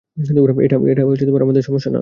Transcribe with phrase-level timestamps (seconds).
[0.65, 0.75] এটা
[1.41, 1.89] আমাদের সমস্যা না।